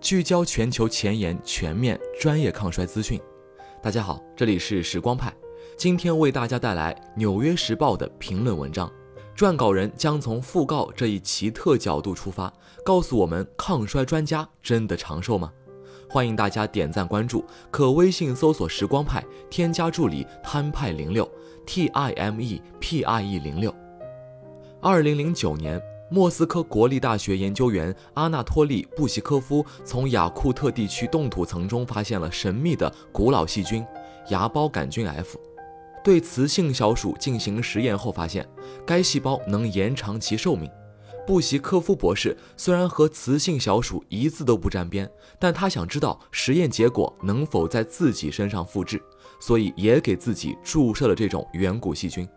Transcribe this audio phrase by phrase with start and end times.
[0.00, 3.20] 聚焦全球前沿、全面、专业抗衰资讯。
[3.82, 5.32] 大家好，这里是时光派，
[5.76, 8.90] 今天为大家带来《纽约时报》的评论文章。
[9.36, 12.50] 撰稿人将从讣告这一奇特角度出发，
[12.82, 15.52] 告诉我们抗衰专家真的长寿吗？
[16.08, 21.30] 欢迎大家点赞关注，可微信搜索“时光派”，添加助理摊派零六
[21.66, 23.74] T I M E P I E 零六。
[24.80, 25.80] 二零零九年。
[26.12, 33.86] 莫斯科国立大学研究员阿纳托利·布希科夫从雅库特地区冻土层中发现了神秘的古老细菌
[34.30, 35.38] 芽孢杆菌 F，
[36.02, 38.44] 对雌性小鼠进行实验后发现，
[38.84, 40.68] 该细胞能延长其寿命。
[41.26, 49.00] 布希科夫博士虽然和雌性小鼠一字都不沾边，但他想知道实验结果能否在自己身上复制，
[49.38, 52.28] 所以也给自己注射了这种远古细菌。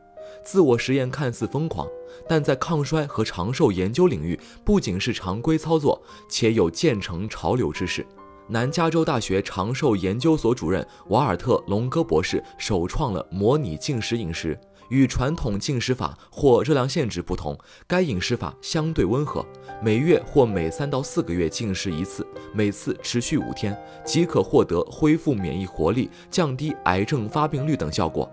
[0.43, 1.87] 自我实验看似疯狂，
[2.27, 8.05] 但在抗衰和长寿研究领域，不仅是常规操作，且有渐成潮流之势。
[8.49, 17.57] 南加州大学长寿研究所主任瓦尔特·龙戈博士首创了模拟进食饮食，与传统进食法或热量限制不同，
[17.87, 19.45] 该饮食法相对温和，
[19.81, 28.29] 每月或每三到四个月进食一次，每次持续五天，即可获得恢复免疫活力、降低癌症发病率等效果。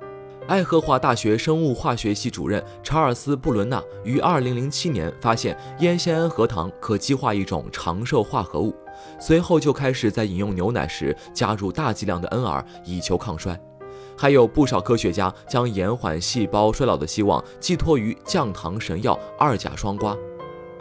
[0.50, 8.74] 爱荷华大学生物化学系主任查尔斯·布伦纳于2007年发现烟酰胺核糖可激化一种长寿化合物，
[9.20, 13.56] 随后就开始在饮用牛奶时加入大剂量的 NR，以求抗衰。
[14.18, 20.18] 还有不少科学家将延缓细胞衰老的希望寄托于降糖神药二甲双胍。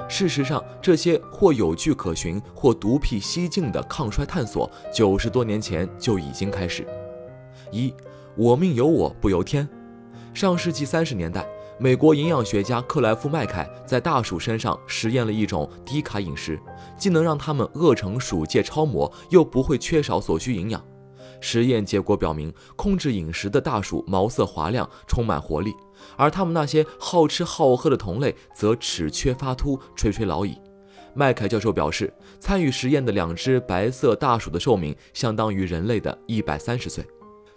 [0.07, 6.83] 事实上，这些或有据可循，或独辟蹊径的抗衰探索，九十多年前就已经开始。
[7.71, 7.93] 一
[8.35, 9.67] 我命由我不由天。
[10.33, 11.45] 上世纪三十年代，
[11.79, 16.59] 美国营养学家克莱夫·麦凯在大鼠身上实验了一种低卡饮食，
[16.97, 20.83] 既能让它们饿成鼠界超模，又不会缺少所需营养。
[21.41, 25.73] 实验结果表明，控制饮食的大鼠毛色滑亮，充满活力，
[26.17, 30.57] 而它们那些好吃好喝的同类则齿缺发秃，垂垂老矣。
[31.13, 37.03] 麦凯教授表示，参与实验的两只白色大鼠的寿命相当于人类的一百三十岁。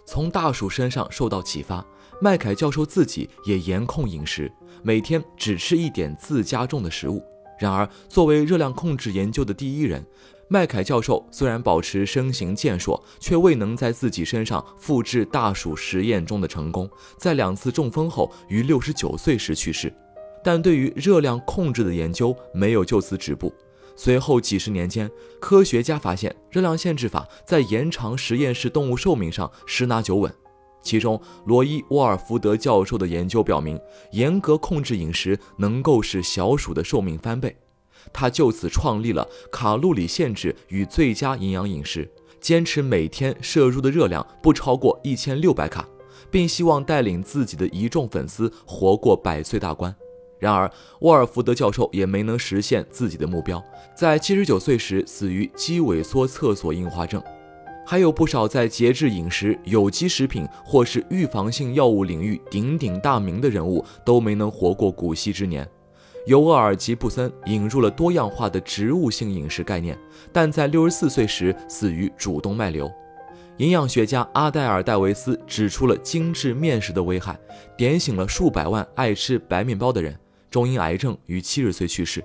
[0.05, 1.85] 从大鼠身上受到启发，
[2.21, 7.23] 麦凯教授自己也严控饮食，每天只吃一点自家种的食物。
[7.59, 10.05] 然而，作为热量控制研究的第一人，
[10.49, 19.93] 麦凯教授虽然保持身形健硕，却未能在自己身上复制大鼠实验中的成功，在两次中风后于六十九岁时去世。
[20.43, 23.53] 但对于热量控制的研究没有就此止步。
[23.95, 25.09] 随后几十年间，
[25.39, 30.33] 科学家发现热量限制法在延长实验室动物寿命上十拿九稳。
[30.81, 33.79] 其中，罗伊·沃尔福德教授的研究表明，
[34.11, 37.55] 严格控制饮食能够使小鼠的寿命翻倍。
[38.11, 42.11] 他就此创立了卡路里限制与最佳营养饮食，
[42.41, 45.87] 坚持每天摄入的热量不超过一千六百卡，
[46.29, 49.95] 并希望带领自己的一众粉丝活过百岁大关。
[50.43, 53.63] 然而，沃尔福德教授也没能实现自己的目标，
[53.95, 57.23] 在七十九岁时死于肌萎缩侧索硬化症。
[57.85, 65.65] 还有不少在节制饮食、有机食品或是预防性药物领域鼎鼎大名的人物都没能活过古稀之年。
[66.25, 69.97] 尤厄尔·吉布森引入了多样化的植物性饮食概念，
[70.33, 72.91] 但在六十四岁时死于主动脉瘤。
[73.57, 77.39] 营养学家阿黛尔·戴维斯指出了精致面食的危害，
[77.77, 80.17] 点醒了数百万爱吃白面包的人。
[80.53, 82.23] 终因癌症于七十岁去世。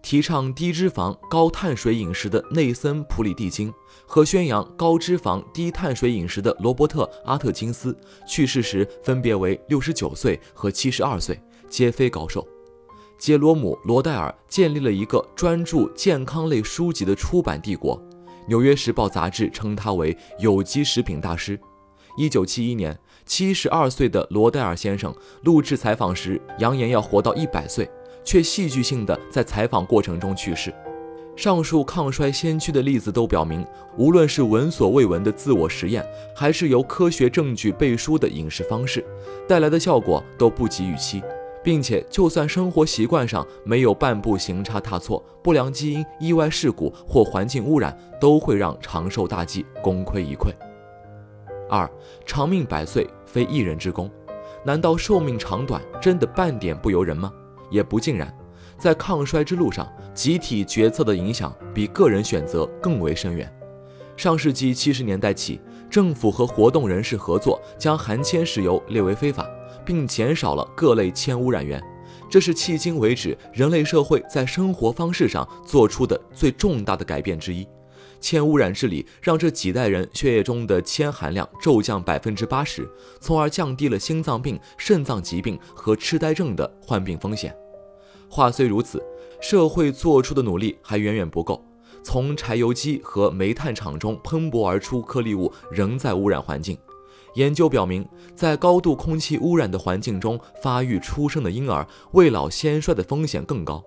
[0.00, 3.72] 提倡低脂肪、高碳水饮食的内森·普里蒂金
[4.06, 7.96] 和宣扬高脂肪、低碳水饮食的罗伯特·阿特金斯
[8.28, 12.46] 去世时分别为六十九岁和七十二岁，皆非高寿。
[13.18, 17.98] 杰罗姆·罗代尔建立了一个专注健康类书籍的出版帝国，
[18.46, 21.58] 《纽约时报》杂志称他为有机食品大师。
[22.16, 22.96] 一九七一年。
[23.26, 27.90] 七十二岁的罗代尔先生录制采访时，扬言要活到一百岁，
[28.22, 30.72] 却戏剧性的在采访过程中去世。
[31.34, 33.66] 上述抗衰先驱的例子都表明，
[33.96, 36.04] 无论是闻所未闻的自我实验，
[36.36, 39.04] 还是由科学证据背书的饮食方式，
[39.48, 41.20] 带来的效果都不及预期，
[41.62, 50.52] 并且就算生活习惯上没有半步行差踏错，不良基因、意外事故或环境污染，都会让长寿大计功亏一篑。
[51.68, 51.90] 二
[52.26, 54.10] 长命百岁非一人之功，
[54.64, 57.32] 难道寿命长短真的半点不由人吗？
[57.70, 58.32] 也不尽然，
[58.78, 63.50] 在抗衰之路上，集体决策的影响比个人选择更为深远。
[64.16, 69.44] 上世纪七十年代起，政府和活动人士合作，将含铅石油列为非法，
[69.84, 71.82] 并减少了各类铅污染源。
[72.30, 77.66] 这是迄今为止人类社会在生活方式上做出的最重大的改变之一。
[78.24, 82.88] 铅污染治理让这几代人血液中的铅含量骤降百分之八十，
[83.20, 87.54] 从而降低了心脏病、肾脏疾病和痴呆症的患病风险。
[88.30, 88.98] 话虽如此，
[89.42, 91.62] 社会做出的努力还远远不够。
[92.02, 96.78] 从柴油机和煤炭厂中喷薄而出颗粒物仍在污染环境。
[97.34, 103.84] 研究表明，在高度空气污染的环境中发育出生的婴儿，未老先衰的风险更高。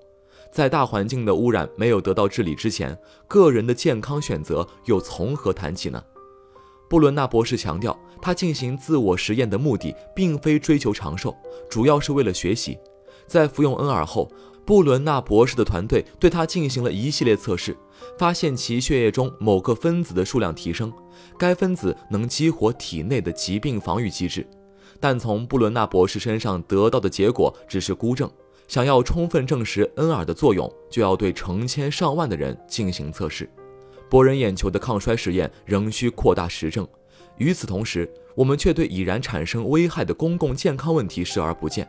[0.52, 2.98] 在大环境的污染没有得到治理之前，
[3.28, 6.04] 个人的健康选择又从何谈起呢？
[6.90, 11.36] 布伦纳博士强调，他进行自我实验的目的并非追求长寿，
[11.70, 12.78] 主要是为了学习。
[13.28, 14.32] 在服用恩尔后，
[14.66, 17.76] 布伦纳博士的团队对他进行了一系列测试，
[18.18, 20.92] 发现其血液中某个分子的数量提升，
[21.38, 24.48] 该分子能激活体内的疾病防御机制。
[25.00, 28.32] 但从布伦纳博士身上得到的结果只是孤证。
[28.68, 33.50] 想要充分证实恩尔的作用，就要对成千上万的人进行测试。
[34.10, 36.88] 博人眼球的抗衰实验仍需扩大实证。
[37.38, 41.88] 与此同时，我们却对已然产生危害的公共健康问题视而不见。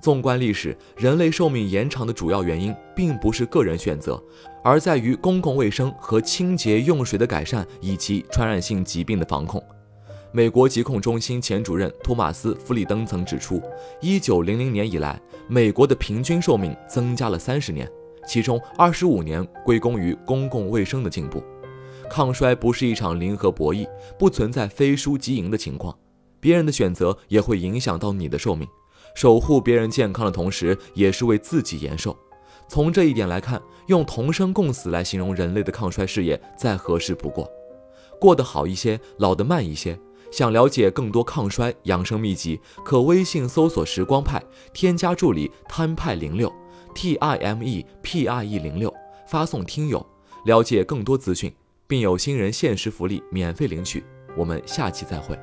[0.00, 4.20] 纵观历史，人类寿命延长的主要原因并不是个人选择，
[4.64, 9.62] 而在于公共卫生和清洁用水的改善以及传染性疾病的防控。
[10.34, 13.60] 美国疾控中心前主任托马斯·弗里登曾指出
[14.00, 17.86] ，1900年以来，美国的平均寿命增加了30年，
[18.26, 21.44] 其中25年归功于公共卫生的进步。
[22.08, 23.86] 抗衰不是一场零和博弈，
[24.18, 25.94] 不存在非输即赢的情况。
[26.40, 28.66] 别人的选择也会影响到你的寿命。
[29.14, 32.16] 守护别人健康的同时，也是为自己延寿。
[32.66, 37.46] 从这一点来看，用同生共死来形容人类的抗衰事业再合适不过。
[38.18, 39.98] 过得好一些，老得慢一些。
[40.32, 44.42] 想了解更多抗衰养生秘籍，可微信搜索“时光派”，
[44.72, 46.50] 添加助理摊派零六
[46.94, 48.92] ”，T I M E P I E 零六，
[49.28, 50.04] 发送“听友”，
[50.46, 51.54] 了解更多资讯，
[51.86, 54.02] 并有新人限时福利免费领取。
[54.34, 55.38] 我们下期再会。